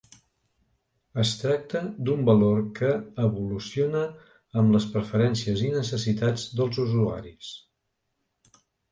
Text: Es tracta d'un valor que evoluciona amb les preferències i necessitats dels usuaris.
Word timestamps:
Es 1.23 1.31
tracta 1.41 1.81
d'un 2.07 2.23
valor 2.29 2.63
que 2.79 2.87
evoluciona 3.25 4.01
amb 4.61 4.73
les 4.77 4.87
preferències 4.95 5.61
i 5.67 5.69
necessitats 5.75 6.47
dels 6.61 6.81
usuaris. 6.85 7.51